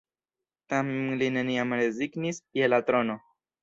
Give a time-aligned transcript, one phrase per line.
[0.73, 3.25] Tamen li neniam rezignis je la trono.